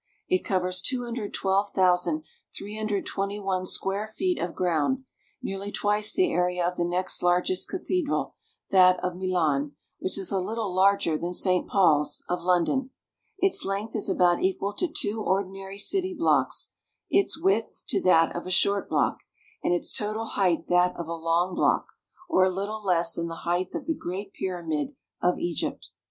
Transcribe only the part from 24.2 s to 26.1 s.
Pyramid of Egypt.